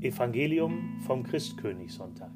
[0.00, 2.30] Evangelium vom Christkönigssonntag.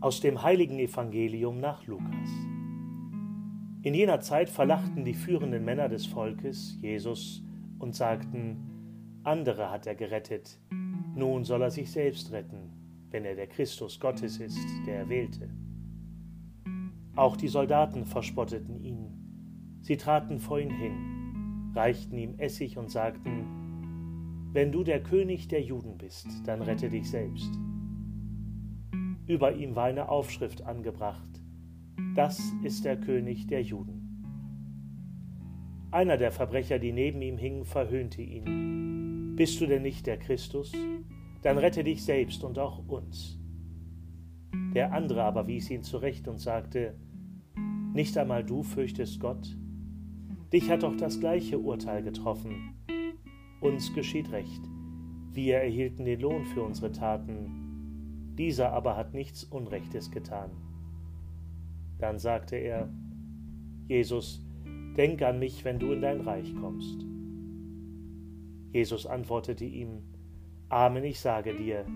[0.00, 2.28] Aus dem heiligen Evangelium nach Lukas.
[3.82, 7.40] In jener Zeit verlachten die führenden Männer des Volkes Jesus
[7.78, 10.58] und sagten, andere hat er gerettet,
[11.14, 12.72] nun soll er sich selbst retten,
[13.10, 14.58] wenn er der Christus Gottes ist,
[14.88, 15.50] der Erwählte.
[17.14, 19.78] Auch die Soldaten verspotteten ihn.
[19.82, 23.61] Sie traten vor ihn hin, reichten ihm Essig und sagten,
[24.52, 27.50] wenn du der König der Juden bist, dann rette dich selbst.
[29.26, 31.40] Über ihm war eine Aufschrift angebracht.
[32.14, 34.02] Das ist der König der Juden.
[35.90, 39.34] Einer der Verbrecher, die neben ihm hingen, verhöhnte ihn.
[39.36, 40.72] Bist du denn nicht der Christus?
[41.40, 43.38] Dann rette dich selbst und auch uns.
[44.74, 46.94] Der andere aber wies ihn zurecht und sagte,
[47.94, 49.56] Nicht einmal du fürchtest Gott?
[50.52, 52.74] Dich hat doch das gleiche Urteil getroffen
[53.62, 54.60] uns geschieht recht.
[55.32, 60.50] Wir erhielten den Lohn für unsere Taten, dieser aber hat nichts Unrechtes getan.
[61.98, 62.92] Dann sagte er,
[63.86, 64.44] Jesus,
[64.96, 67.06] denk an mich, wenn du in dein Reich kommst.
[68.72, 70.02] Jesus antwortete ihm,
[70.68, 71.86] Amen, ich sage dir,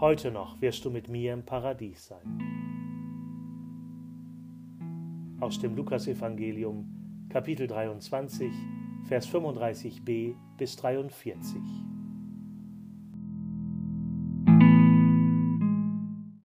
[0.00, 2.38] heute noch wirst du mit mir im Paradies sein.
[5.40, 8.50] Aus dem Lukasevangelium, Kapitel 23,
[9.06, 11.93] Vers 35b bis 43.